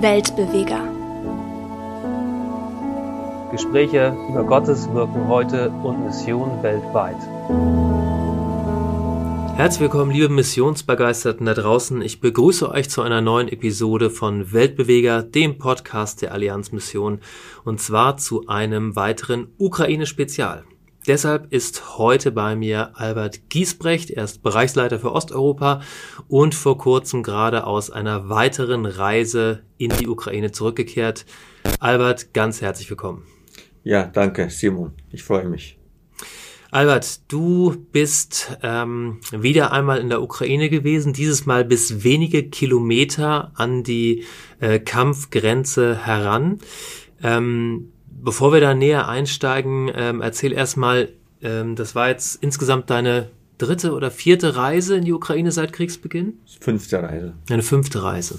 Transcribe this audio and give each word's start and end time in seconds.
Weltbeweger. 0.00 0.80
Gespräche 3.50 4.16
über 4.30 4.44
Gottes 4.44 4.88
Wirken 4.94 5.26
heute 5.26 5.70
und 5.70 6.04
Mission 6.04 6.62
weltweit. 6.62 7.16
Herzlich 9.56 9.80
willkommen, 9.80 10.12
liebe 10.12 10.28
Missionsbegeisterten 10.28 11.46
da 11.46 11.54
draußen. 11.54 12.00
Ich 12.00 12.20
begrüße 12.20 12.70
euch 12.70 12.88
zu 12.88 13.02
einer 13.02 13.20
neuen 13.20 13.48
Episode 13.48 14.10
von 14.10 14.52
Weltbeweger, 14.52 15.24
dem 15.24 15.58
Podcast 15.58 16.22
der 16.22 16.32
Allianz 16.32 16.70
Mission, 16.70 17.18
und 17.64 17.80
zwar 17.80 18.18
zu 18.18 18.46
einem 18.46 18.94
weiteren 18.94 19.48
Ukraine-Spezial. 19.58 20.62
Deshalb 21.06 21.52
ist 21.52 21.96
heute 21.96 22.32
bei 22.32 22.56
mir 22.56 22.90
Albert 22.94 23.48
Giesbrecht. 23.48 24.10
Er 24.10 24.24
ist 24.24 24.42
Bereichsleiter 24.42 24.98
für 24.98 25.12
Osteuropa 25.12 25.80
und 26.26 26.54
vor 26.54 26.76
kurzem 26.76 27.22
gerade 27.22 27.64
aus 27.64 27.90
einer 27.90 28.28
weiteren 28.28 28.84
Reise 28.84 29.62
in 29.78 29.90
die 29.90 30.08
Ukraine 30.08 30.52
zurückgekehrt. 30.52 31.24
Albert, 31.80 32.34
ganz 32.34 32.60
herzlich 32.60 32.90
willkommen. 32.90 33.24
Ja, 33.84 34.06
danke, 34.06 34.50
Simon. 34.50 34.92
Ich 35.10 35.22
freue 35.22 35.48
mich. 35.48 35.78
Albert, 36.70 37.32
du 37.32 37.86
bist 37.92 38.58
ähm, 38.62 39.20
wieder 39.32 39.72
einmal 39.72 40.00
in 40.00 40.10
der 40.10 40.20
Ukraine 40.20 40.68
gewesen, 40.68 41.14
dieses 41.14 41.46
Mal 41.46 41.64
bis 41.64 42.04
wenige 42.04 42.50
Kilometer 42.50 43.52
an 43.54 43.82
die 43.84 44.24
äh, 44.60 44.78
Kampfgrenze 44.78 46.04
heran. 46.04 46.58
Ähm, 47.22 47.92
bevor 48.22 48.52
wir 48.52 48.60
da 48.60 48.74
näher 48.74 49.08
einsteigen, 49.08 49.90
ähm, 49.94 50.20
erzähl 50.20 50.52
erstmal, 50.52 51.10
ähm, 51.42 51.76
das 51.76 51.94
war 51.94 52.08
jetzt 52.08 52.42
insgesamt 52.42 52.90
deine 52.90 53.30
dritte 53.58 53.92
oder 53.92 54.10
vierte 54.10 54.56
Reise 54.56 54.96
in 54.96 55.04
die 55.04 55.12
Ukraine 55.12 55.52
seit 55.52 55.72
Kriegsbeginn? 55.72 56.34
Fünfte 56.60 57.02
Reise. 57.02 57.34
Eine 57.50 57.62
fünfte 57.62 58.02
Reise. 58.02 58.38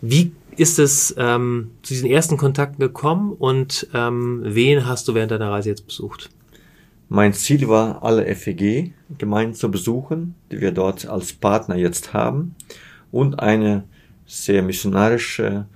Wie 0.00 0.32
ist 0.56 0.78
es 0.78 1.14
ähm, 1.18 1.70
zu 1.82 1.94
diesen 1.94 2.10
ersten 2.10 2.36
Kontakten 2.36 2.80
gekommen 2.80 3.32
und 3.32 3.88
ähm, 3.94 4.40
wen 4.42 4.86
hast 4.86 5.06
du 5.08 5.14
während 5.14 5.30
deiner 5.30 5.50
Reise 5.50 5.68
jetzt 5.68 5.86
besucht? 5.86 6.30
Mein 7.08 7.34
Ziel 7.34 7.68
war, 7.68 8.02
alle 8.02 8.26
FEG-Gemeinden 8.34 9.54
zu 9.54 9.70
besuchen, 9.70 10.34
die 10.50 10.60
wir 10.60 10.72
dort 10.72 11.06
als 11.06 11.32
Partner 11.32 11.76
jetzt 11.76 12.12
haben 12.12 12.56
und 13.12 13.38
eine 13.38 13.84
sehr 14.26 14.62
missionarische 14.62 15.66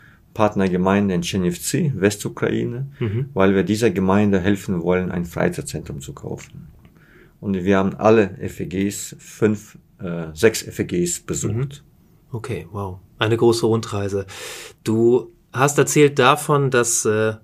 Partnergemeinde 0.40 1.12
in 1.12 1.22
Chernivtsi, 1.22 1.92
Westukraine, 1.94 2.86
mhm. 2.98 3.28
weil 3.34 3.54
wir 3.54 3.62
dieser 3.62 3.90
Gemeinde 3.90 4.40
helfen 4.40 4.82
wollen, 4.82 5.10
ein 5.10 5.26
Freizeitzentrum 5.26 6.00
zu 6.00 6.14
kaufen. 6.14 6.68
Und 7.42 7.62
wir 7.62 7.76
haben 7.76 7.94
alle 7.96 8.38
FEGs, 8.48 9.16
fünf, 9.18 9.76
äh, 9.98 10.28
sechs 10.32 10.62
FEGs 10.62 11.20
besucht. 11.20 11.82
Mhm. 12.32 12.36
Okay, 12.36 12.66
wow. 12.72 13.00
Eine 13.18 13.36
große 13.36 13.66
Rundreise. 13.66 14.24
Du 14.82 15.30
hast 15.52 15.76
erzählt 15.76 16.18
davon, 16.18 16.70
dass 16.70 17.04
äh, 17.04 17.34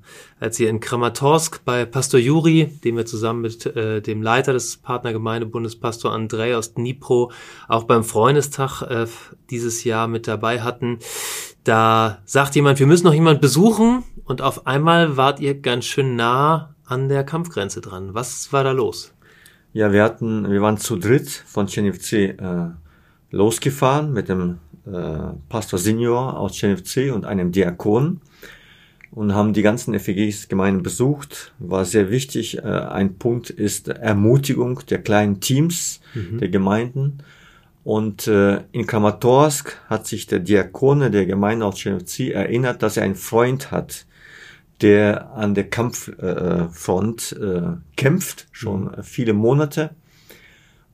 als 0.41 0.59
ihr 0.59 0.71
in 0.71 0.81
Kramatorsk 0.81 1.67
bei 1.67 1.85
Pastor 1.85 2.19
Juri, 2.19 2.79
den 2.83 2.97
wir 2.97 3.05
zusammen 3.05 3.43
mit 3.43 3.67
äh, 3.67 4.01
dem 4.01 4.23
Leiter 4.23 4.55
des 4.55 4.79
Partnergemeindebundes, 4.79 5.77
Pastor 5.77 6.13
Andrei 6.13 6.57
aus 6.57 6.73
Dnipro, 6.73 7.31
auch 7.69 7.85
beim 7.85 8.05
Freundestag 8.05 8.81
äh, 8.81 9.07
dieses 9.51 9.85
Jahr 9.85 10.09
mit 10.09 10.27
dabei 10.27 10.63
hatten, 10.63 10.99
da 11.67 12.19
sagt 12.25 12.55
jemand, 12.55 12.79
wir 12.79 12.87
müssen 12.87 13.07
noch 13.07 13.15
jemand 13.15 13.41
besuchen 13.41 14.05
und 14.25 14.41
auf 14.41 14.67
einmal 14.67 15.17
wart 15.17 15.41
ihr 15.41 15.61
ganz 15.61 15.85
schön 15.85 16.17
nah 16.17 16.75
an 16.85 17.09
der 17.09 17.25
Kampfgrenze 17.25 17.81
dran. 17.81 18.15
Was 18.15 18.53
war 18.53 18.63
da 18.63 18.73
los? 18.73 19.13
Ja, 19.73 19.93
wir 19.93 20.03
hatten, 20.05 20.51
wir 20.51 20.63
waren 20.63 20.79
zu 20.79 20.97
dritt 20.97 21.29
von 21.29 21.67
Chernivtsi 21.67 22.25
äh, 22.25 22.71
losgefahren 23.31 24.13
mit 24.13 24.29
dem 24.29 24.59
äh, 24.87 25.19
Pastor 25.49 25.79
Senior 25.79 26.39
aus 26.39 26.57
Chernivtsi 26.57 27.11
und 27.11 27.25
einem 27.25 27.53
Diakon 27.53 28.21
und 29.11 29.35
haben 29.35 29.53
die 29.53 29.63
ganzen 29.63 29.99
FEGs-Gemeinden 29.99 30.83
besucht. 30.83 31.53
War 31.59 31.85
sehr 31.85 32.11
wichtig. 32.11 32.59
Äh, 32.59 32.63
ein 32.63 33.19
Punkt 33.19 33.51
ist 33.51 33.89
Ermutigung 33.89 34.81
der 34.89 35.03
kleinen 35.03 35.41
Teams 35.41 36.01
mhm. 36.15 36.39
der 36.39 36.49
Gemeinden. 36.49 37.19
Und 37.87 38.27
äh, 38.27 38.63
in 38.73 38.85
Kramatorsk 38.85 39.81
hat 39.87 40.09
sich 40.09 40.27
der 40.27 40.41
Diakone 40.41 41.13
der 41.13 41.25
Gemeinde 41.25 41.67
aus 41.67 41.79
Chernivtsi 41.79 42.31
erinnert, 42.33 42.83
dass 42.83 42.97
er 42.97 43.05
einen 43.05 43.15
Freund 43.15 43.71
hat, 43.71 44.07
der 44.81 45.31
an 45.35 45.55
der 45.55 45.71
Kampffront 45.71 47.37
äh, 47.41 47.63
kämpft, 47.97 48.49
schon 48.51 48.87
mhm. 48.87 49.03
viele 49.05 49.35
Monate 49.35 49.91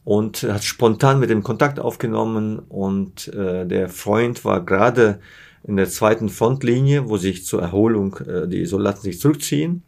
und 0.05 0.43
hat 0.43 0.65
spontan 0.65 1.19
mit 1.19 1.31
dem 1.31 1.43
Kontakt 1.43 1.81
aufgenommen 1.81 2.59
und 2.59 3.29
äh, 3.29 3.65
der 3.67 3.89
Freund 3.89 4.45
war 4.45 4.63
gerade 4.63 5.21
in 5.65 5.79
der 5.79 5.89
zweiten 5.89 6.29
Frontlinie, 6.29 7.09
wo 7.09 7.17
sich 7.17 7.47
zur 7.47 7.63
Erholung 7.63 8.19
äh, 8.19 8.47
die 8.47 8.67
Soldaten 8.67 9.01
sich 9.01 9.19
zurückziehen. 9.19 9.83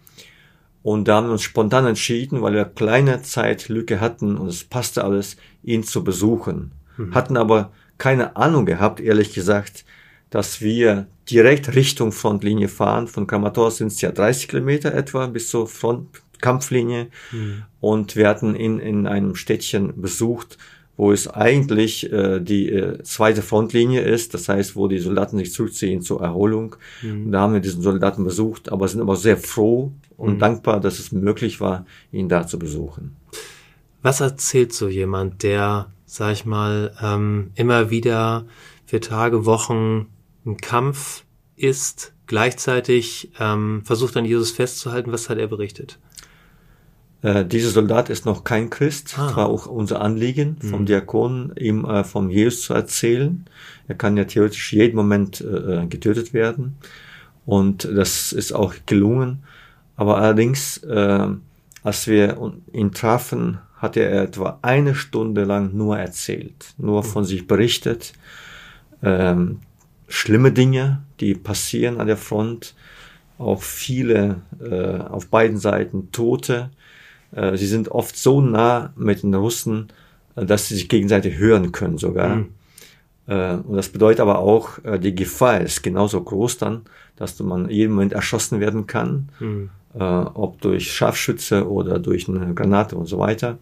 Und 0.83 1.07
da 1.07 1.17
haben 1.17 1.27
wir 1.27 1.33
uns 1.33 1.43
spontan 1.43 1.85
entschieden, 1.85 2.41
weil 2.41 2.55
wir 2.55 2.65
kleine 2.65 3.21
Zeitlücke 3.21 4.01
hatten 4.01 4.39
und 4.39 4.49
es 4.49 4.65
passte 4.65 5.05
alles, 5.05 5.37
ihn 5.63 5.83
zu 5.83 6.03
besuchen. 6.03 6.73
Mhm. 6.97 7.15
Hatten 7.15 7.37
aber 7.37 7.73
keine 7.99 8.37
Ahnung 8.37 8.67
gehabt, 8.67 9.01
ehrlich 9.01 9.33
gesagt, 9.33 9.85
dass 10.31 10.61
wir 10.61 11.07
direkt 11.31 11.75
Richtung 11.75 12.13
Frontlinie 12.13 12.69
fahren. 12.69 13.07
Von 13.07 13.27
Kramatorsk 13.27 13.79
sind 13.79 13.93
es 13.93 14.01
ja 14.01 14.11
30 14.11 14.49
Kilometer 14.49 14.93
etwa 14.93 15.27
bis 15.27 15.49
zur 15.49 15.69
Front, 15.69 16.09
Kampflinie. 16.41 17.09
Mhm. 17.33 17.63
Und 17.81 18.17
wir 18.17 18.29
hatten 18.29 18.55
ihn 18.55 18.79
in 18.79 19.07
einem 19.07 19.37
Städtchen 19.37 20.01
besucht, 20.01 20.59
wo 20.97 21.13
es 21.13 21.29
eigentlich 21.29 22.13
äh, 22.13 22.41
die 22.41 22.71
äh, 22.71 23.03
zweite 23.03 23.43
Frontlinie 23.43 24.03
ist, 24.03 24.35
das 24.35 24.49
heißt, 24.49 24.77
wo 24.77 24.87
die 24.87 24.99
Soldaten 24.99 25.39
sich 25.39 25.53
zurückziehen 25.53 26.03
zur 26.03 26.21
Erholung. 26.23 26.77
Mhm. 27.03 27.27
Und 27.27 27.33
da 27.33 27.41
haben 27.41 27.55
wir 27.55 27.61
diesen 27.61 27.83
Soldaten 27.83 28.25
besucht, 28.25 28.71
aber 28.71 28.87
sind 28.87 29.01
aber 29.01 29.17
sehr 29.17 29.37
froh 29.37 29.93
und 30.17 30.35
mhm. 30.35 30.39
dankbar, 30.39 30.81
dass 30.81 30.99
es 30.99 31.11
möglich 31.11 31.61
war, 31.61 31.87
ihn 32.13 32.29
da 32.29 32.47
zu 32.47 32.59
besuchen. 32.59 33.17
Was 34.03 34.21
erzählt 34.21 34.73
so 34.73 34.89
jemand, 34.89 35.43
der, 35.43 35.91
sag 36.15 36.33
ich 36.33 36.45
mal, 36.45 36.95
ähm, 37.03 37.51
immer 37.57 37.91
wieder 37.91 38.47
für 38.87 39.01
Tage, 39.01 39.47
Wochen 39.47 40.07
im 40.45 40.59
Kampf 40.59 41.25
ist, 41.57 42.13
gleichzeitig 42.27 43.33
ähm, 43.41 43.83
versucht 43.85 44.17
an 44.17 44.25
Jesus 44.25 44.53
festzuhalten, 44.53 45.11
was 45.11 45.29
hat 45.29 45.39
er 45.39 45.49
berichtet? 45.49 45.99
Äh, 47.23 47.45
dieser 47.45 47.71
Soldat 47.71 48.11
ist 48.11 48.27
noch 48.27 48.45
kein 48.45 48.71
Christ. 48.71 49.17
Ah. 49.19 49.27
Das 49.27 49.37
war 49.37 49.49
auch 49.49 49.67
unser 49.67 50.03
Anliegen 50.03 50.57
vom 50.61 50.83
mhm. 50.83 50.87
Diakon, 50.87 51.53
ihm 51.59 51.85
äh, 51.85 52.05
vom 52.05 52.31
Jesus 52.31 52.63
zu 52.63 52.75
erzählen. 52.75 53.45
Er 53.89 53.97
kann 53.97 54.17
ja 54.17 54.25
theoretisch 54.25 54.73
jeden 54.73 54.95
Moment 54.95 55.41
äh, 55.41 55.83
äh, 55.83 55.87
getötet 55.89 56.33
werden. 56.33 56.77
Und 57.45 57.87
das 57.93 58.33
ist 58.33 58.53
auch 58.53 58.73
gelungen. 58.87 59.43
Aber 59.97 60.19
allerdings, 60.19 60.79
äh, 60.79 61.29
als 61.83 62.07
wir 62.07 62.53
ihn 62.73 62.93
trafen, 62.93 63.59
hat 63.77 63.97
er 63.97 64.23
etwa 64.23 64.59
eine 64.63 64.95
Stunde 64.95 65.45
lang 65.45 65.75
nur 65.75 65.99
erzählt, 65.99 66.75
nur 66.79 67.03
mhm. 67.03 67.07
von 67.07 67.25
sich 67.25 67.47
berichtet. 67.47 68.13
Ähm, 69.03 69.61
schlimme 70.09 70.53
Dinge, 70.53 71.03
die 71.21 71.35
passieren 71.35 72.01
an 72.01 72.07
der 72.07 72.17
Front, 72.17 72.75
auch 73.39 73.63
viele 73.63 74.43
äh, 74.61 74.99
auf 74.99 75.29
beiden 75.29 75.59
Seiten 75.59 76.13
Tote, 76.13 76.71
äh, 77.35 77.57
sie 77.57 77.67
sind 77.67 77.89
oft 77.89 78.17
so 78.17 78.41
nah 78.41 78.93
mit 78.97 79.23
den 79.23 79.35
Russen, 79.35 79.89
äh, 80.37 80.45
dass 80.45 80.69
sie 80.69 80.75
sich 80.75 80.89
gegenseitig 80.89 81.37
hören 81.37 81.73
können 81.73 81.99
sogar. 81.99 82.37
Mhm. 82.37 82.49
Äh, 83.27 83.55
und 83.55 83.77
das 83.77 83.89
bedeutet 83.89 84.21
aber 84.21 84.39
auch, 84.39 84.79
die 84.99 85.15
Gefahr 85.15 85.61
ist 85.61 85.83
genauso 85.83 86.23
groß 86.23 86.59
dann, 86.59 86.83
dass 87.17 87.39
man 87.41 87.69
jeden 87.71 87.95
Moment 87.95 88.13
erschossen 88.13 88.61
werden 88.61 88.87
kann, 88.87 89.29
mhm. 89.41 89.71
Ob 90.03 90.61
durch 90.61 90.93
Scharfschütze 90.93 91.69
oder 91.69 91.99
durch 91.99 92.29
eine 92.29 92.55
Granate 92.55 92.97
und 92.97 93.07
so 93.07 93.19
weiter. 93.19 93.59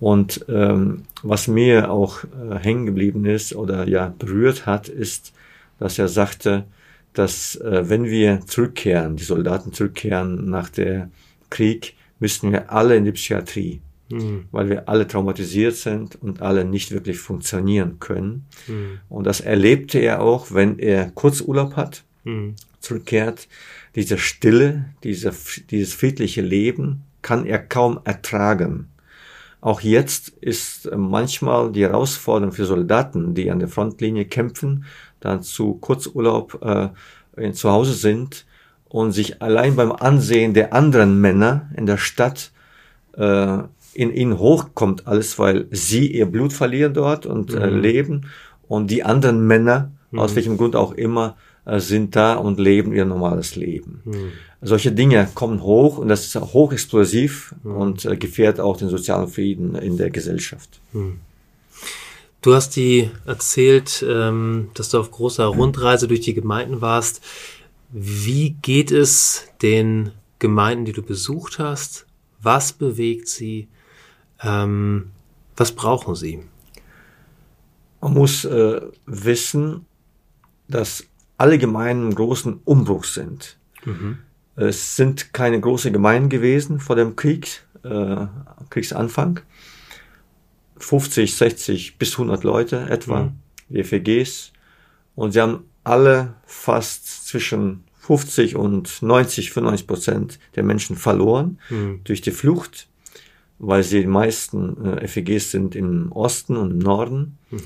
Und 0.00 0.44
ähm, 0.48 1.04
was 1.22 1.48
mir 1.48 1.90
auch 1.90 2.24
äh, 2.24 2.58
hängen 2.58 2.86
geblieben 2.86 3.24
ist 3.24 3.54
oder 3.54 3.88
ja 3.88 4.12
berührt 4.18 4.66
hat, 4.66 4.88
ist, 4.88 5.32
dass 5.78 5.98
er 5.98 6.08
sagte, 6.08 6.64
dass 7.12 7.56
äh, 7.56 7.88
wenn 7.88 8.04
wir 8.04 8.40
zurückkehren, 8.46 9.16
die 9.16 9.24
Soldaten 9.24 9.72
zurückkehren 9.72 10.50
nach 10.50 10.68
der 10.68 11.10
Krieg, 11.48 11.94
müssten 12.18 12.52
wir 12.52 12.72
alle 12.72 12.96
in 12.96 13.04
die 13.04 13.12
Psychiatrie, 13.12 13.80
mhm. 14.10 14.46
weil 14.50 14.68
wir 14.68 14.88
alle 14.88 15.06
traumatisiert 15.06 15.76
sind 15.76 16.20
und 16.20 16.42
alle 16.42 16.64
nicht 16.64 16.90
wirklich 16.90 17.18
funktionieren 17.18 17.98
können. 18.00 18.46
Mhm. 18.66 18.98
Und 19.08 19.24
das 19.24 19.40
erlebte 19.40 20.00
er 20.00 20.20
auch, 20.20 20.52
wenn 20.52 20.78
er 20.78 21.10
Kurzurlaub 21.12 21.76
hat, 21.76 22.04
mhm. 22.24 22.56
zurückkehrt. 22.80 23.48
Diese 23.94 24.18
Stille, 24.18 24.86
diese, 25.02 25.32
dieses 25.70 25.94
friedliche 25.94 26.42
Leben 26.42 27.02
kann 27.22 27.46
er 27.46 27.58
kaum 27.58 28.00
ertragen. 28.04 28.90
Auch 29.60 29.80
jetzt 29.80 30.28
ist 30.28 30.90
manchmal 30.94 31.72
die 31.72 31.82
Herausforderung 31.82 32.52
für 32.52 32.66
Soldaten, 32.66 33.34
die 33.34 33.50
an 33.50 33.60
der 33.60 33.68
Frontlinie 33.68 34.26
kämpfen, 34.26 34.84
dann 35.20 35.42
zu 35.42 35.74
Kurzurlaub 35.74 36.92
äh, 37.36 37.52
zu 37.52 37.70
Hause 37.70 37.94
sind, 37.94 38.44
und 38.94 39.10
sich 39.10 39.42
allein 39.42 39.74
beim 39.74 39.90
Ansehen 39.90 40.54
der 40.54 40.72
anderen 40.72 41.20
Männer 41.20 41.68
in 41.76 41.84
der 41.84 41.96
Stadt 41.96 42.52
äh, 43.16 43.58
in 43.92 44.12
ihnen 44.14 44.38
hochkommt 44.38 45.08
alles, 45.08 45.36
weil 45.36 45.66
sie 45.72 46.12
ihr 46.12 46.26
Blut 46.26 46.52
verlieren 46.52 46.94
dort 46.94 47.26
und 47.26 47.52
äh, 47.52 47.56
mhm. 47.56 47.62
äh, 47.62 47.70
leben 47.70 48.26
und 48.68 48.92
die 48.92 49.02
anderen 49.02 49.48
Männer, 49.48 49.90
mhm. 50.12 50.20
aus 50.20 50.36
welchem 50.36 50.56
Grund 50.56 50.76
auch 50.76 50.92
immer, 50.92 51.30
äh, 51.30 51.53
sind 51.66 52.14
da 52.14 52.34
und 52.34 52.58
leben 52.58 52.92
ihr 52.92 53.04
normales 53.04 53.56
Leben. 53.56 54.02
Mhm. 54.04 54.32
Solche 54.60 54.92
Dinge 54.92 55.28
kommen 55.34 55.62
hoch 55.62 55.98
und 55.98 56.08
das 56.08 56.26
ist 56.26 56.36
hochexplosiv 56.36 57.54
mhm. 57.62 57.76
und 57.76 58.04
äh, 58.04 58.16
gefährdet 58.16 58.60
auch 58.60 58.76
den 58.76 58.88
sozialen 58.88 59.28
Frieden 59.28 59.74
in 59.74 59.96
der 59.96 60.10
Gesellschaft. 60.10 60.80
Mhm. 60.92 61.20
Du 62.42 62.54
hast 62.54 62.76
die 62.76 63.10
erzählt, 63.24 64.04
ähm, 64.06 64.68
dass 64.74 64.90
du 64.90 64.98
auf 64.98 65.10
großer 65.10 65.46
Rundreise 65.46 66.08
durch 66.08 66.20
die 66.20 66.34
Gemeinden 66.34 66.82
warst. 66.82 67.22
Wie 67.90 68.50
geht 68.60 68.90
es 68.90 69.46
den 69.62 70.10
Gemeinden, 70.38 70.84
die 70.84 70.92
du 70.92 71.02
besucht 71.02 71.58
hast? 71.58 72.04
Was 72.42 72.74
bewegt 72.74 73.28
sie? 73.28 73.68
Ähm, 74.42 75.10
was 75.56 75.72
brauchen 75.72 76.14
sie? 76.14 76.42
Man 78.02 78.12
muss 78.12 78.44
äh, 78.44 78.80
wissen, 79.06 79.86
dass 80.68 81.06
alle 81.36 81.58
Gemeinden 81.58 82.10
im 82.10 82.14
großen 82.14 82.60
Umbruch 82.64 83.04
sind. 83.04 83.56
Mhm. 83.84 84.18
Es 84.56 84.96
sind 84.96 85.32
keine 85.32 85.60
großen 85.60 85.92
Gemeinden 85.92 86.28
gewesen 86.28 86.78
vor 86.78 86.96
dem 86.96 87.16
Krieg, 87.16 87.62
äh, 87.82 88.26
Kriegsanfang. 88.70 89.40
50, 90.76 91.34
60 91.34 91.98
bis 91.98 92.12
100 92.12 92.44
Leute 92.44 92.88
etwa, 92.90 93.24
mhm. 93.24 93.32
die 93.68 93.82
FEGs. 93.84 94.52
Und 95.14 95.32
sie 95.32 95.40
haben 95.40 95.64
alle 95.82 96.34
fast 96.46 97.26
zwischen 97.26 97.84
50 97.98 98.56
und 98.56 99.02
90, 99.02 99.50
95 99.50 99.86
Prozent 99.86 100.38
der 100.56 100.62
Menschen 100.62 100.96
verloren 100.96 101.58
mhm. 101.70 102.00
durch 102.04 102.20
die 102.20 102.32
Flucht, 102.32 102.88
weil 103.58 103.82
sie 103.82 104.00
die 104.00 104.06
meisten 104.06 104.98
äh, 104.98 105.08
FEGs 105.08 105.50
sind 105.50 105.74
im 105.74 106.12
Osten 106.12 106.56
und 106.56 106.70
im 106.70 106.78
Norden, 106.78 107.38
mhm. 107.50 107.58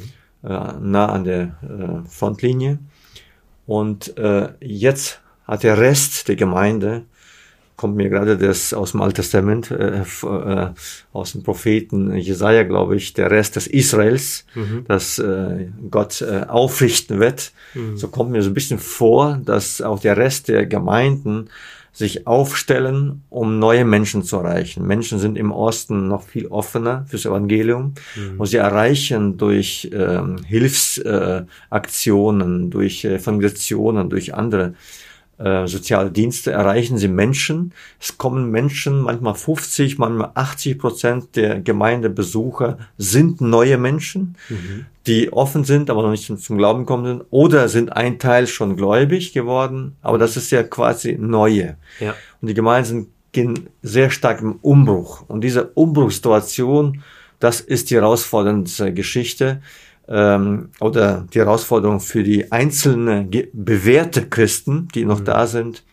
äh, 0.45 0.73
nah 0.81 1.07
an 1.07 1.25
der 1.25 1.59
äh, 1.63 2.09
Frontlinie. 2.09 2.79
Und 3.69 4.17
äh, 4.17 4.49
jetzt 4.61 5.21
hat 5.47 5.63
der 5.63 5.77
Rest 5.77 6.29
der 6.29 6.37
Gemeinde 6.37 7.05
kommt 7.79 7.97
mir 7.97 8.11
gerade 8.11 8.37
das 8.37 8.75
aus 8.75 8.91
dem 8.91 9.01
Alten 9.01 9.15
Testament, 9.15 9.71
äh, 9.71 10.03
äh, 10.03 10.67
aus 11.13 11.33
dem 11.33 11.43
Propheten 11.45 12.15
Jesaja, 12.17 12.65
glaube 12.65 12.97
ich, 12.97 13.15
der 13.15 13.31
Rest 13.31 13.57
des 13.57 13.69
Israels, 13.69 14.45
mhm. 14.55 14.85
das 14.87 15.19
äh, 15.21 15.69
Gott 15.91 16.21
äh, 16.21 16.45
aufrichten 16.47 17.21
wird. 17.21 17.53
Mhm. 17.75 17.97
So 17.97 18.09
kommt 18.09 18.33
mir 18.33 18.43
so 18.43 18.51
ein 18.51 18.55
bisschen 18.55 18.81
vor, 18.81 19.41
dass 19.45 19.81
auch 19.81 20.01
der 20.01 20.17
Rest 20.17 20.49
der 20.49 20.67
Gemeinden 20.67 21.51
sich 21.93 22.27
aufstellen, 22.27 23.23
um 23.31 23.61
neue 23.61 23.85
Menschen 23.85 24.25
zu 24.25 24.39
erreichen. 24.39 24.85
Menschen 24.87 25.21
sind 25.21 25.39
im 25.39 25.53
Osten 25.53 26.09
noch 26.09 26.25
viel 26.25 26.49
offener 26.49 27.07
fürs 27.09 27.27
Evangelium 27.27 27.95
mhm. 28.17 28.41
und 28.41 28.47
sie 28.47 28.57
erreichen 28.57 29.39
durch 29.39 29.89
ähm, 29.93 30.39
Hilfsaktionen, 30.45 32.67
äh, 32.67 32.71
durch 32.71 33.05
Evangelisationen, 33.05 34.11
durch 34.11 34.35
andere 34.35 34.75
äh, 35.39 35.69
soziale 35.69 36.11
Dienste 36.11 36.51
erreichen 36.51 36.99
sie 36.99 37.07
Menschen. 37.07 37.73
Es 38.01 38.19
kommen 38.19 38.51
Menschen, 38.51 39.03
manchmal 39.03 39.35
50, 39.35 39.97
manchmal 39.99 40.33
80 40.35 40.79
Prozent 40.79 41.37
der 41.37 41.61
Gemeindebesucher 41.61 42.79
sind 42.97 43.41
neue 43.41 43.79
Menschen, 43.79 44.37
mhm. 44.49 44.87
die 45.07 45.33
offen 45.33 45.63
sind, 45.63 45.91
aber 45.91 46.03
noch 46.03 46.11
nicht 46.11 46.25
zum, 46.25 46.39
zum 46.39 46.59
Glauben 46.59 46.87
kommen 46.87 47.05
sind, 47.05 47.25
oder 47.31 47.69
sind 47.69 47.93
ein 47.93 48.19
Teil 48.19 48.49
schon 48.49 48.77
gläubig 48.77 49.33
geworden, 49.33 49.97
aber 50.03 50.19
das 50.19 50.37
ist 50.37 50.51
ja 50.51 50.65
quasi 50.65 51.17
neue. 51.19 51.77
Ja. 52.01 52.15
Und 52.41 52.49
die 52.49 52.55
Gemeinden 52.55 53.13
gehen 53.31 53.69
sehr 53.83 54.11
stark 54.11 54.41
im 54.41 54.57
Umbruch. 54.63 55.25
Und 55.29 55.43
diese 55.43 55.69
Umbruchssituation, 55.69 57.03
das 57.39 57.61
ist 57.61 57.91
die 57.91 57.95
herausfordernde 57.95 58.93
Geschichte 58.93 59.63
ähm, 60.09 60.71
oder 60.81 61.27
die 61.33 61.39
Herausforderung 61.39 62.01
für 62.01 62.23
die 62.23 62.51
einzelnen 62.51 63.31
bewährte 63.53 64.29
Christen, 64.29 64.89
die 64.95 65.05
noch 65.05 65.21
mhm. 65.21 65.25
da 65.25 65.47
sind, 65.47 65.85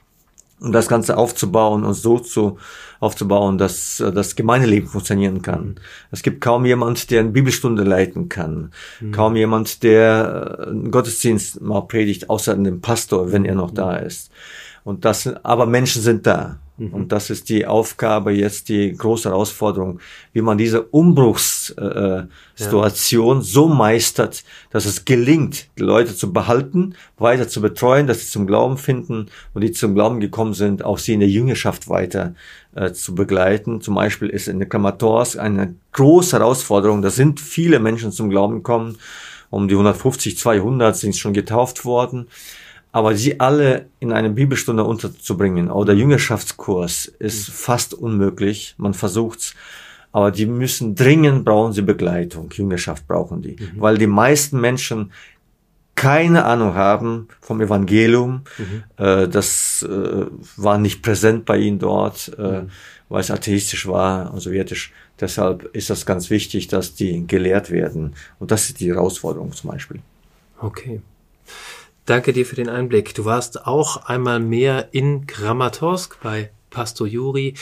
um 0.59 0.71
das 0.71 0.87
Ganze 0.87 1.17
aufzubauen 1.17 1.83
und 1.83 1.93
so 1.93 2.19
zu 2.19 2.57
aufzubauen, 2.99 3.57
dass 3.57 3.99
äh, 3.99 4.11
das 4.11 4.35
Gemeindeleben 4.35 4.89
funktionieren 4.89 5.41
kann. 5.41 5.65
Mhm. 5.65 5.75
Es 6.11 6.23
gibt 6.23 6.41
kaum 6.41 6.65
jemand, 6.65 7.11
der 7.11 7.21
eine 7.21 7.29
Bibelstunde 7.29 7.83
leiten 7.83 8.29
kann, 8.29 8.71
mhm. 9.01 9.11
kaum 9.11 9.35
jemand, 9.35 9.83
der 9.83 10.57
äh, 10.59 10.69
einen 10.69 10.91
Gottesdienst 10.91 11.61
mal 11.61 11.81
predigt, 11.81 12.29
außer 12.29 12.55
dem 12.55 12.81
Pastor, 12.81 13.31
wenn 13.31 13.45
er 13.45 13.55
noch 13.55 13.71
mhm. 13.71 13.75
da 13.75 13.95
ist. 13.97 14.31
Und 14.85 15.03
das, 15.03 15.27
aber 15.43 15.65
Menschen 15.65 16.01
sind 16.03 16.25
da. 16.27 16.59
Mhm. 16.77 16.93
Und 16.93 17.11
das 17.11 17.31
ist 17.31 17.49
die 17.49 17.65
Aufgabe 17.65 18.33
jetzt, 18.33 18.69
die 18.69 18.95
große 18.95 19.29
Herausforderung, 19.29 19.99
wie 20.31 20.41
man 20.41 20.59
diese 20.59 20.83
Umbruchssituation 20.83 23.37
äh, 23.37 23.39
ja. 23.39 23.43
so 23.43 23.67
meistert, 23.67 24.43
dass 24.69 24.85
es 24.85 25.03
gelingt, 25.03 25.69
die 25.79 25.81
Leute 25.81 26.15
zu 26.15 26.31
behalten, 26.31 26.93
weiter 27.17 27.47
zu 27.47 27.61
betreuen, 27.61 28.05
dass 28.05 28.19
sie 28.19 28.27
zum 28.27 28.45
Glauben 28.45 28.77
finden 28.77 29.25
und 29.55 29.63
die 29.63 29.71
zum 29.71 29.95
Glauben 29.95 30.19
gekommen 30.19 30.53
sind, 30.53 30.85
auch 30.85 30.99
sie 30.99 31.13
in 31.13 31.19
der 31.19 31.29
Jüngerschaft 31.29 31.89
weiter 31.89 32.35
äh, 32.75 32.91
zu 32.91 33.15
begleiten. 33.15 33.81
Zum 33.81 33.95
Beispiel 33.95 34.29
ist 34.29 34.47
in 34.47 34.59
der 34.59 34.69
Kramators 34.69 35.35
eine 35.35 35.73
große 35.93 36.37
Herausforderung. 36.37 37.01
Da 37.01 37.09
sind 37.09 37.39
viele 37.39 37.79
Menschen 37.79 38.11
zum 38.11 38.29
Glauben 38.29 38.57
gekommen. 38.57 38.99
Um 39.49 39.67
die 39.67 39.73
150, 39.73 40.37
200 40.37 40.95
sind 40.95 41.15
schon 41.15 41.33
getauft 41.33 41.85
worden. 41.85 42.27
Aber 42.95 43.13
sie 43.17 43.41
alle 43.41 43.87
in 43.99 44.13
eine 44.13 44.29
Bibelstunde 44.29 44.85
unterzubringen 44.85 45.69
oder 45.69 45.91
Jüngerschaftskurs 45.91 47.07
ist 47.07 47.49
fast 47.49 47.93
unmöglich. 47.93 48.73
Man 48.77 48.93
versucht's. 48.93 49.53
Aber 50.13 50.31
die 50.31 50.45
müssen 50.45 50.95
dringend 50.95 51.43
brauchen 51.43 51.73
sie 51.73 51.81
Begleitung. 51.81 52.49
Jüngerschaft 52.53 53.05
brauchen 53.05 53.41
die. 53.41 53.57
Mhm. 53.59 53.81
Weil 53.81 53.97
die 53.97 54.07
meisten 54.07 54.61
Menschen 54.61 55.11
keine 55.95 56.45
Ahnung 56.45 56.75
haben 56.75 57.27
vom 57.41 57.59
Evangelium. 57.59 58.43
Mhm. 58.57 58.83
Äh, 58.95 59.27
das 59.27 59.83
äh, 59.83 60.25
war 60.55 60.77
nicht 60.77 61.01
präsent 61.01 61.43
bei 61.43 61.57
ihnen 61.57 61.79
dort, 61.79 62.31
äh, 62.37 62.61
mhm. 62.61 62.69
weil 63.09 63.19
es 63.19 63.29
atheistisch 63.29 63.87
war 63.87 64.33
und 64.33 64.39
sowjetisch. 64.39 64.93
Deshalb 65.19 65.65
ist 65.75 65.89
das 65.89 66.05
ganz 66.05 66.29
wichtig, 66.29 66.69
dass 66.69 66.95
die 66.95 67.27
gelehrt 67.27 67.71
werden. 67.71 68.15
Und 68.39 68.51
das 68.51 68.69
ist 68.69 68.79
die 68.79 68.87
Herausforderung 68.87 69.51
zum 69.51 69.71
Beispiel. 69.71 69.99
Okay. 70.61 71.01
Danke 72.05 72.33
dir 72.33 72.45
für 72.45 72.55
den 72.55 72.69
Einblick. 72.69 73.15
Du 73.15 73.25
warst 73.25 73.65
auch 73.65 74.05
einmal 74.05 74.39
mehr 74.39 74.89
in 74.91 75.25
Kramatorsk 75.25 76.19
bei 76.21 76.51
Pastor 76.69 77.07
Juri, 77.07 77.55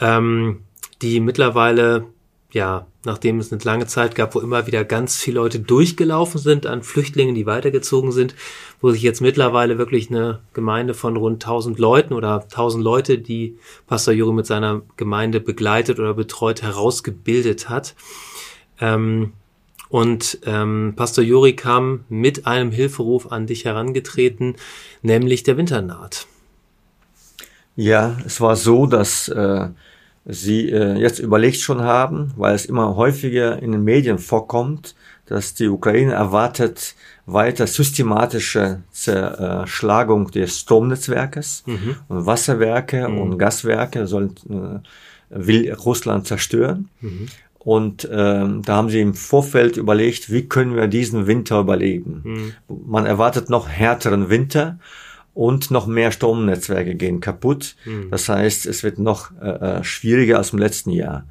ähm, 0.00 0.64
die 1.00 1.18
mittlerweile, 1.20 2.04
ja, 2.52 2.86
nachdem 3.06 3.38
es 3.38 3.50
eine 3.50 3.62
lange 3.62 3.86
Zeit 3.86 4.14
gab, 4.14 4.34
wo 4.34 4.40
immer 4.40 4.66
wieder 4.66 4.84
ganz 4.84 5.16
viele 5.16 5.36
Leute 5.36 5.60
durchgelaufen 5.60 6.38
sind 6.38 6.66
an 6.66 6.82
Flüchtlingen, 6.82 7.34
die 7.34 7.46
weitergezogen 7.46 8.12
sind, 8.12 8.34
wo 8.82 8.90
sich 8.90 9.00
jetzt 9.00 9.22
mittlerweile 9.22 9.78
wirklich 9.78 10.10
eine 10.10 10.40
Gemeinde 10.52 10.92
von 10.92 11.16
rund 11.16 11.42
1000 11.42 11.78
Leuten 11.78 12.12
oder 12.12 12.42
1000 12.42 12.84
Leute, 12.84 13.16
die 13.16 13.56
Pastor 13.86 14.12
Juri 14.12 14.34
mit 14.34 14.44
seiner 14.44 14.82
Gemeinde 14.98 15.40
begleitet 15.40 15.98
oder 15.98 16.12
betreut, 16.12 16.60
herausgebildet 16.60 17.70
hat. 17.70 17.94
Ähm, 18.78 19.32
und 19.88 20.38
ähm, 20.44 20.94
Pastor 20.96 21.24
Juri 21.24 21.54
kam 21.54 22.04
mit 22.08 22.46
einem 22.46 22.70
Hilferuf 22.70 23.30
an 23.30 23.46
dich 23.46 23.64
herangetreten, 23.64 24.56
nämlich 25.02 25.42
der 25.42 25.56
Winter 25.56 25.82
naht. 25.82 26.26
Ja, 27.76 28.16
es 28.24 28.40
war 28.40 28.56
so, 28.56 28.86
dass 28.86 29.28
äh, 29.28 29.68
sie 30.24 30.70
äh, 30.70 30.96
jetzt 30.96 31.18
überlegt 31.18 31.58
schon 31.58 31.82
haben, 31.82 32.32
weil 32.36 32.54
es 32.54 32.66
immer 32.66 32.96
häufiger 32.96 33.62
in 33.62 33.72
den 33.72 33.84
Medien 33.84 34.18
vorkommt, 34.18 34.94
dass 35.26 35.54
die 35.54 35.68
Ukraine 35.68 36.12
erwartet 36.12 36.94
weiter 37.26 37.66
systematische 37.66 38.82
Zerschlagung 38.92 40.30
des 40.30 40.60
Stromnetzwerkes 40.60 41.64
mhm. 41.66 41.96
und 42.08 42.26
Wasserwerke 42.26 43.08
mhm. 43.08 43.18
und 43.18 43.38
Gaswerke 43.38 44.06
sollen 44.06 44.34
äh, 44.48 44.78
will 45.28 45.72
Russland 45.72 46.26
zerstören. 46.26 46.88
Mhm. 47.00 47.26
Und 47.66 48.08
ähm, 48.12 48.62
da 48.62 48.76
haben 48.76 48.90
sie 48.90 49.00
im 49.00 49.14
Vorfeld 49.14 49.76
überlegt, 49.76 50.30
wie 50.30 50.48
können 50.48 50.76
wir 50.76 50.86
diesen 50.86 51.26
Winter 51.26 51.58
überleben. 51.58 52.20
Mhm. 52.22 52.52
Man 52.86 53.06
erwartet 53.06 53.50
noch 53.50 53.68
härteren 53.68 54.30
Winter 54.30 54.78
und 55.34 55.72
noch 55.72 55.88
mehr 55.88 56.12
Stromnetzwerke 56.12 56.94
gehen 56.94 57.18
kaputt. 57.18 57.74
Mhm. 57.84 58.12
Das 58.12 58.28
heißt, 58.28 58.66
es 58.66 58.84
wird 58.84 59.00
noch 59.00 59.32
äh, 59.42 59.48
äh, 59.48 59.82
schwieriger 59.82 60.38
als 60.38 60.52
im 60.52 60.60
letzten 60.60 60.90
Jahr. 60.90 61.26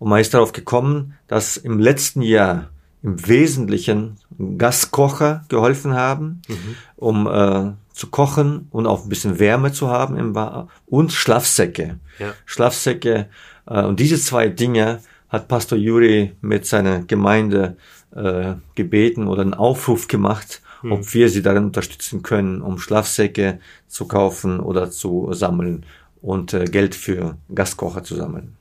Und 0.00 0.08
man 0.08 0.20
ist 0.20 0.34
darauf 0.34 0.50
gekommen, 0.50 1.14
dass 1.28 1.56
im 1.56 1.78
letzten 1.78 2.20
Jahr 2.20 2.70
im 3.04 3.24
Wesentlichen 3.24 4.16
Gaskocher 4.58 5.44
geholfen 5.48 5.94
haben, 5.94 6.42
mhm. 6.48 6.76
um 6.96 7.26
äh, 7.28 7.74
zu 7.92 8.08
kochen 8.08 8.66
und 8.72 8.88
auch 8.88 9.04
ein 9.04 9.08
bisschen 9.08 9.38
Wärme 9.38 9.70
zu 9.70 9.88
haben 9.88 10.16
im 10.16 10.32
Bar 10.32 10.66
und 10.86 11.12
Schlafsäcke. 11.12 12.00
Ja. 12.18 12.34
Schlafsäcke 12.44 13.28
äh, 13.68 13.84
und 13.84 14.00
diese 14.00 14.18
zwei 14.18 14.48
Dinge 14.48 14.98
hat 15.28 15.48
Pastor 15.48 15.78
Juri 15.78 16.32
mit 16.40 16.66
seiner 16.66 17.00
Gemeinde 17.00 17.76
äh, 18.14 18.54
gebeten 18.74 19.26
oder 19.26 19.42
einen 19.42 19.54
Aufruf 19.54 20.08
gemacht, 20.08 20.62
hm. 20.80 20.92
ob 20.92 21.14
wir 21.14 21.28
sie 21.28 21.42
darin 21.42 21.64
unterstützen 21.64 22.22
können, 22.22 22.62
um 22.62 22.78
Schlafsäcke 22.78 23.60
zu 23.88 24.06
kaufen 24.06 24.60
oder 24.60 24.90
zu 24.90 25.32
sammeln 25.32 25.84
und 26.22 26.54
äh, 26.54 26.64
Geld 26.64 26.94
für 26.94 27.36
Gaskocher 27.54 28.02
zu 28.02 28.16
sammeln. 28.16 28.56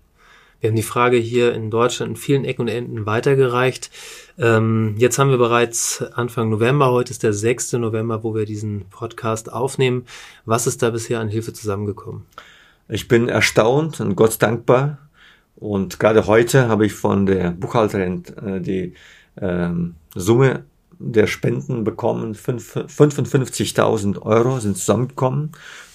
Wir 0.61 0.69
haben 0.69 0.75
die 0.77 0.83
Frage 0.83 1.17
hier 1.17 1.53
in 1.53 1.69
Deutschland 1.69 2.11
in 2.11 2.15
vielen 2.15 2.45
Ecken 2.45 2.63
und 2.63 2.67
Enden 2.69 3.05
weitergereicht. 3.05 3.91
Ähm, 4.39 4.95
jetzt 4.97 5.19
haben 5.19 5.29
wir 5.29 5.37
bereits 5.37 6.01
Anfang 6.13 6.49
November, 6.49 6.91
heute 6.91 7.11
ist 7.11 7.23
der 7.23 7.33
6. 7.33 7.73
November, 7.73 8.23
wo 8.23 8.33
wir 8.33 8.45
diesen 8.45 8.85
Podcast 8.89 9.51
aufnehmen. 9.51 10.05
Was 10.45 10.65
ist 10.65 10.81
da 10.81 10.89
bisher 10.89 11.19
an 11.19 11.29
Hilfe 11.29 11.53
zusammengekommen? 11.53 12.25
Ich 12.87 13.07
bin 13.07 13.29
erstaunt 13.29 13.99
und 13.99 14.15
Gott 14.15 14.41
dankbar. 14.41 15.04
Und 15.55 15.99
gerade 15.99 16.27
heute 16.27 16.67
habe 16.67 16.85
ich 16.85 16.93
von 16.93 17.25
der 17.25 17.51
Buchhalterin 17.51 18.23
äh, 18.45 18.59
die 18.59 18.93
ähm, 19.39 19.95
Summe 20.13 20.65
der 20.99 21.27
Spenden 21.27 21.83
bekommen. 21.83 22.35
55.000 22.35 24.21
Euro 24.21 24.59
sind 24.59 24.77
zusammengekommen, 24.77 25.51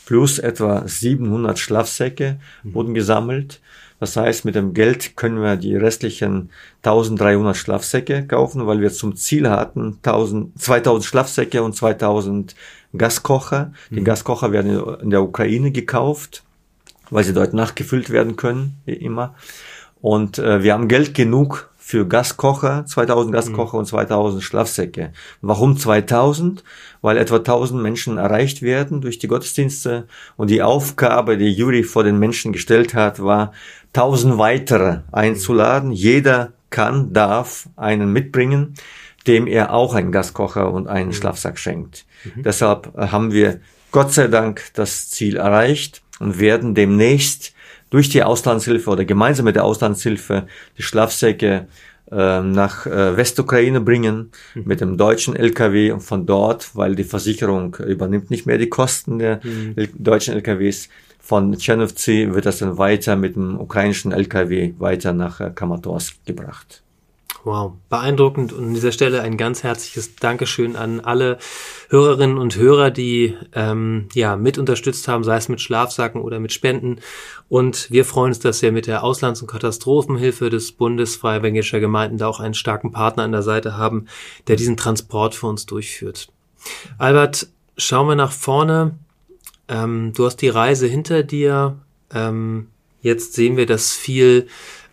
plus 0.06 0.38
etwa 0.38 0.86
700 0.86 1.58
Schlafsäcke 1.58 2.38
mhm. 2.62 2.74
wurden 2.74 2.94
gesammelt. 2.94 3.60
Das 3.98 4.16
heißt, 4.16 4.46
mit 4.46 4.54
dem 4.54 4.72
Geld 4.72 5.14
können 5.16 5.42
wir 5.42 5.56
die 5.56 5.76
restlichen 5.76 6.50
1300 6.82 7.54
Schlafsäcke 7.54 8.26
kaufen, 8.26 8.66
weil 8.66 8.80
wir 8.80 8.90
zum 8.90 9.14
Ziel 9.14 9.50
hatten 9.50 9.98
1000, 10.02 10.58
2000 10.58 11.04
Schlafsäcke 11.04 11.62
und 11.62 11.76
2000 11.76 12.54
Gaskocher. 12.96 13.72
Die 13.90 14.00
mhm. 14.00 14.04
Gaskocher 14.04 14.52
werden 14.52 14.98
in 15.02 15.10
der 15.10 15.22
Ukraine 15.22 15.70
gekauft, 15.70 16.44
weil 17.10 17.24
sie 17.24 17.34
dort 17.34 17.54
nachgefüllt 17.54 18.10
werden 18.10 18.36
können, 18.36 18.80
wie 18.84 18.94
immer. 18.94 19.34
Und 20.00 20.38
äh, 20.38 20.62
wir 20.62 20.72
haben 20.72 20.88
Geld 20.88 21.14
genug 21.14 21.70
für 21.76 22.06
Gaskocher, 22.06 22.86
2000 22.86 23.34
Gaskocher 23.34 23.74
mhm. 23.74 23.80
und 23.80 23.86
2000 23.86 24.42
Schlafsäcke. 24.42 25.12
Warum 25.40 25.76
2000? 25.76 26.62
Weil 27.02 27.16
etwa 27.16 27.36
1000 27.36 27.82
Menschen 27.82 28.16
erreicht 28.16 28.62
werden 28.62 29.00
durch 29.00 29.18
die 29.18 29.26
Gottesdienste 29.26 30.06
und 30.36 30.50
die 30.50 30.62
Aufgabe, 30.62 31.36
die 31.36 31.50
Juri 31.50 31.82
vor 31.82 32.04
den 32.04 32.18
Menschen 32.18 32.52
gestellt 32.52 32.94
hat, 32.94 33.22
war, 33.22 33.52
1000 33.94 34.38
weitere 34.38 35.00
einzuladen. 35.10 35.90
Jeder 35.90 36.52
kann, 36.70 37.12
darf 37.12 37.68
einen 37.76 38.12
mitbringen, 38.12 38.74
dem 39.26 39.48
er 39.48 39.72
auch 39.72 39.94
einen 39.94 40.12
Gaskocher 40.12 40.72
und 40.72 40.86
einen 40.86 41.08
mhm. 41.08 41.14
Schlafsack 41.14 41.58
schenkt. 41.58 42.06
Mhm. 42.24 42.44
Deshalb 42.44 42.94
haben 42.96 43.32
wir 43.32 43.60
Gott 43.90 44.12
sei 44.12 44.28
Dank 44.28 44.62
das 44.74 45.10
Ziel 45.10 45.36
erreicht 45.36 46.02
und 46.20 46.38
werden 46.38 46.76
demnächst 46.76 47.52
durch 47.90 48.08
die 48.08 48.22
Auslandshilfe 48.22 48.88
oder 48.88 49.04
gemeinsam 49.04 49.46
mit 49.46 49.56
der 49.56 49.64
Auslandshilfe 49.64 50.46
die 50.78 50.82
Schlafsäcke 50.82 51.66
äh, 52.10 52.40
nach 52.40 52.86
äh, 52.86 53.16
Westukraine 53.16 53.80
bringen 53.80 54.30
mhm. 54.54 54.62
mit 54.64 54.80
dem 54.80 54.96
deutschen 54.96 55.34
LKW 55.34 55.90
und 55.90 56.00
von 56.00 56.26
dort, 56.26 56.76
weil 56.76 56.94
die 56.94 57.04
Versicherung 57.04 57.76
übernimmt 57.76 58.30
nicht 58.30 58.46
mehr 58.46 58.58
die 58.58 58.68
Kosten 58.68 59.18
der 59.18 59.40
mhm. 59.42 59.74
deutschen 59.98 60.34
LKWs. 60.34 60.88
Von 61.18 61.56
Chernovci 61.58 62.32
wird 62.32 62.46
das 62.46 62.58
dann 62.58 62.78
weiter 62.78 63.14
mit 63.14 63.36
dem 63.36 63.60
ukrainischen 63.60 64.12
LKW 64.12 64.74
weiter 64.78 65.12
nach 65.12 65.40
äh, 65.40 65.50
Kramatorsk 65.54 66.24
gebracht. 66.24 66.82
Wow, 67.42 67.72
beeindruckend 67.88 68.52
und 68.52 68.64
an 68.64 68.74
dieser 68.74 68.92
Stelle 68.92 69.22
ein 69.22 69.38
ganz 69.38 69.62
herzliches 69.62 70.14
Dankeschön 70.16 70.76
an 70.76 71.00
alle 71.00 71.38
Hörerinnen 71.88 72.36
und 72.36 72.56
Hörer, 72.56 72.90
die 72.90 73.34
ähm, 73.54 74.08
ja 74.12 74.36
mit 74.36 74.58
unterstützt 74.58 75.08
haben, 75.08 75.24
sei 75.24 75.36
es 75.36 75.48
mit 75.48 75.62
Schlafsacken 75.62 76.20
oder 76.20 76.38
mit 76.38 76.52
Spenden. 76.52 77.00
Und 77.48 77.90
wir 77.90 78.04
freuen 78.04 78.32
uns, 78.32 78.40
dass 78.40 78.60
wir 78.60 78.72
mit 78.72 78.86
der 78.86 79.02
Auslands- 79.02 79.40
und 79.40 79.46
Katastrophenhilfe 79.46 80.50
des 80.50 80.72
Bundes 80.72 81.16
Freie 81.16 81.40
Gemeinden 81.40 82.18
da 82.18 82.26
auch 82.26 82.40
einen 82.40 82.54
starken 82.54 82.92
Partner 82.92 83.22
an 83.22 83.32
der 83.32 83.42
Seite 83.42 83.78
haben, 83.78 84.06
der 84.46 84.56
diesen 84.56 84.76
Transport 84.76 85.34
für 85.34 85.46
uns 85.46 85.64
durchführt. 85.64 86.28
Albert, 86.98 87.48
schauen 87.78 88.08
wir 88.08 88.16
nach 88.16 88.32
vorne. 88.32 88.98
Ähm, 89.68 90.12
du 90.14 90.26
hast 90.26 90.36
die 90.42 90.48
Reise 90.50 90.86
hinter 90.86 91.22
dir. 91.22 91.78
Ähm, 92.12 92.66
jetzt 93.00 93.32
sehen 93.32 93.56
wir, 93.56 93.64
dass 93.64 93.92
viel 93.92 94.46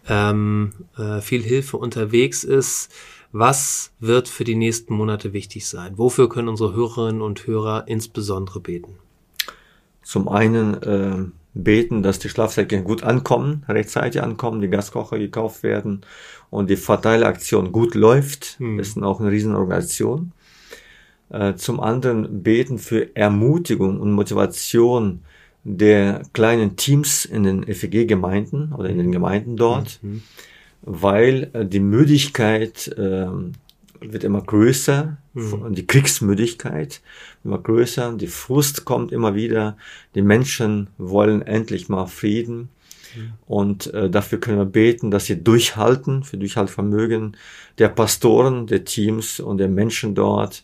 ähm, 0.07 0.71
äh, 0.97 1.21
viel 1.21 1.41
Hilfe 1.41 1.77
unterwegs 1.77 2.43
ist. 2.43 2.91
Was 3.31 3.91
wird 3.99 4.27
für 4.27 4.43
die 4.43 4.55
nächsten 4.55 4.93
Monate 4.93 5.33
wichtig 5.33 5.67
sein? 5.67 5.97
Wofür 5.97 6.29
können 6.29 6.47
unsere 6.47 6.73
Hörerinnen 6.73 7.21
und 7.21 7.45
Hörer 7.45 7.87
insbesondere 7.87 8.59
beten? 8.59 8.95
Zum 10.01 10.29
einen 10.29 10.81
äh, 10.81 11.25
beten, 11.53 12.03
dass 12.03 12.19
die 12.19 12.29
Schlafsäcke 12.29 12.81
gut 12.83 13.03
ankommen, 13.03 13.65
rechtzeitig 13.67 14.21
ankommen, 14.21 14.61
die 14.61 14.69
Gaskocher 14.69 15.19
gekauft 15.19 15.63
werden 15.63 16.01
und 16.49 16.69
die 16.69 16.77
Verteilaktion 16.77 17.71
gut 17.71 17.95
läuft. 17.95 18.55
Hm. 18.59 18.77
Das 18.77 18.89
ist 18.89 19.03
auch 19.03 19.19
eine 19.19 19.31
Riesenorganisation. 19.31 20.31
Äh, 21.29 21.55
zum 21.55 21.79
anderen 21.79 22.43
beten 22.43 22.77
für 22.77 23.15
Ermutigung 23.15 23.99
und 23.99 24.13
Motivation 24.13 25.21
der 25.69 26.23
kleinen 26.31 26.77
Teams 26.77 27.25
in 27.25 27.43
den 27.43 27.63
FEG-Gemeinden 27.65 28.71
oder 28.71 28.89
in 28.89 28.97
den 28.97 29.11
Gemeinden 29.11 29.57
dort, 29.57 29.99
mhm. 30.01 30.23
weil 30.81 31.49
äh, 31.51 31.65
die 31.65 31.81
Müdigkeit 31.81 32.87
äh, 32.97 33.27
wird 33.99 34.23
immer 34.23 34.41
größer, 34.41 35.17
mhm. 35.33 35.75
die 35.75 35.85
Kriegsmüdigkeit 35.85 37.01
immer 37.43 37.57
größer, 37.57 38.13
die 38.13 38.27
Frust 38.27 38.85
kommt 38.85 39.11
immer 39.11 39.35
wieder, 39.35 39.75
die 40.15 40.21
Menschen 40.21 40.87
wollen 40.97 41.41
endlich 41.41 41.89
mal 41.89 42.07
Frieden. 42.07 42.69
Mhm. 43.13 43.33
Und 43.45 43.93
äh, 43.93 44.09
dafür 44.09 44.39
können 44.39 44.59
wir 44.59 44.65
beten, 44.65 45.11
dass 45.11 45.25
sie 45.25 45.43
durchhalten, 45.43 46.23
für 46.23 46.37
Durchhaltvermögen 46.37 47.35
der 47.77 47.89
Pastoren, 47.89 48.67
der 48.67 48.85
Teams 48.85 49.41
und 49.41 49.57
der 49.57 49.69
Menschen 49.69 50.15
dort 50.15 50.63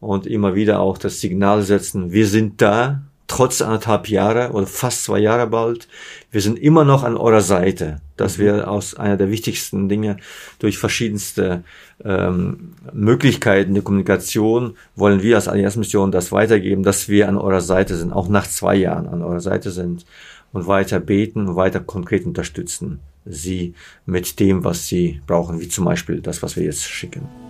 und 0.00 0.26
immer 0.26 0.56
wieder 0.56 0.80
auch 0.80 0.98
das 0.98 1.20
Signal 1.20 1.62
setzen, 1.62 2.10
wir 2.10 2.26
sind 2.26 2.60
da, 2.60 3.02
trotz 3.30 3.62
anderthalb 3.62 4.08
Jahre 4.08 4.50
oder 4.50 4.66
fast 4.66 5.04
zwei 5.04 5.20
Jahre 5.20 5.46
bald, 5.46 5.86
wir 6.32 6.40
sind 6.40 6.58
immer 6.58 6.84
noch 6.84 7.04
an 7.04 7.16
eurer 7.16 7.40
Seite. 7.40 8.00
dass 8.16 8.36
mhm. 8.36 8.42
wir 8.42 8.70
aus 8.70 8.94
einer 8.94 9.16
der 9.16 9.30
wichtigsten 9.30 9.88
Dinge 9.88 10.16
durch 10.58 10.78
verschiedenste 10.78 11.62
ähm, 12.04 12.74
Möglichkeiten 12.92 13.74
der 13.74 13.84
Kommunikation 13.84 14.76
wollen 14.96 15.22
wir 15.22 15.36
als 15.36 15.46
Allianzmission 15.46 16.10
das 16.10 16.32
weitergeben, 16.32 16.82
dass 16.82 17.08
wir 17.08 17.28
an 17.28 17.38
eurer 17.38 17.60
Seite 17.60 17.96
sind, 17.96 18.12
auch 18.12 18.28
nach 18.28 18.48
zwei 18.48 18.74
Jahren 18.74 19.06
an 19.06 19.22
eurer 19.22 19.40
Seite 19.40 19.70
sind 19.70 20.04
und 20.52 20.66
weiter 20.66 20.98
beten 20.98 21.46
und 21.46 21.56
weiter 21.56 21.80
konkret 21.80 22.26
unterstützen 22.26 22.98
sie 23.24 23.74
mit 24.06 24.40
dem, 24.40 24.64
was 24.64 24.88
sie 24.88 25.20
brauchen, 25.26 25.60
wie 25.60 25.68
zum 25.68 25.84
Beispiel 25.84 26.20
das, 26.20 26.42
was 26.42 26.56
wir 26.56 26.64
jetzt 26.64 26.84
schicken. 26.84 27.49